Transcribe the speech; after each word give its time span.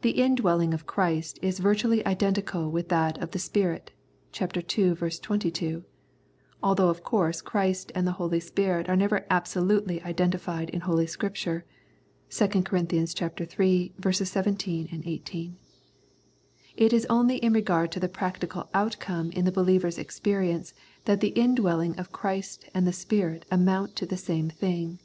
The 0.00 0.20
indwelling 0.20 0.74
of 0.74 0.88
Christ 0.88 1.38
is 1.40 1.60
virtually 1.60 2.04
identical 2.04 2.68
with 2.68 2.88
that 2.88 3.16
of 3.22 3.30
the 3.30 3.38
Spirit 3.38 3.92
(ch. 4.32 4.42
ii. 4.42 4.94
22), 4.96 5.84
although 6.60 6.88
of 6.88 7.04
course 7.04 7.40
Christ 7.40 7.92
and 7.94 8.04
the 8.04 8.10
Holy 8.18 8.40
Spirit 8.40 8.88
are 8.88 8.96
never 8.96 9.24
absolutely 9.30 10.02
identified 10.02 10.68
in 10.70 10.80
Holy 10.80 11.06
Scripture 11.06 11.64
(2 12.30 12.48
Cor. 12.64 12.80
iii. 12.92 13.92
17, 13.98 15.02
18). 15.06 15.56
It 16.76 16.92
is 16.92 17.06
only 17.08 17.36
in 17.36 17.52
regard 17.52 17.92
to 17.92 18.00
the 18.00 18.08
practical 18.08 18.68
outcome 18.74 19.30
in 19.30 19.44
the 19.44 19.52
believer's 19.52 19.96
experience 19.96 20.74
that 21.04 21.20
the 21.20 21.38
indwelling 21.40 21.96
of 22.00 22.10
Christ 22.10 22.64
and 22.74 22.84
the 22.84 22.92
Spirit 22.92 23.46
amount 23.48 23.94
to 23.94 24.06
the 24.06 24.16
same 24.16 24.50
thing. 24.50 24.98